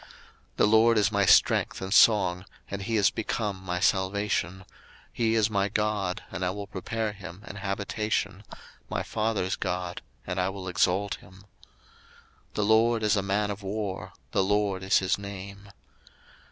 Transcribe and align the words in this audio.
02:015:002 0.01 0.09
The 0.57 0.65
LORD 0.65 0.97
is 0.97 1.11
my 1.11 1.25
strength 1.27 1.79
and 1.79 1.93
song, 1.93 2.45
and 2.71 2.81
he 2.81 2.97
is 2.97 3.11
become 3.11 3.61
my 3.63 3.79
salvation: 3.79 4.65
he 5.13 5.35
is 5.35 5.47
my 5.51 5.69
God, 5.69 6.23
and 6.31 6.43
I 6.43 6.49
will 6.49 6.65
prepare 6.65 7.11
him 7.13 7.43
an 7.45 7.57
habitation; 7.57 8.43
my 8.89 9.03
father's 9.03 9.55
God, 9.55 10.01
and 10.25 10.39
I 10.39 10.49
will 10.49 10.67
exalt 10.67 11.17
him. 11.17 11.45
02:015:003 12.55 12.55
The 12.55 12.65
LORD 12.65 13.03
is 13.03 13.15
a 13.15 13.21
man 13.21 13.51
of 13.51 13.61
war: 13.61 14.13
the 14.31 14.43
LORD 14.43 14.81
is 14.81 14.97
his 14.97 15.19
name. 15.19 15.69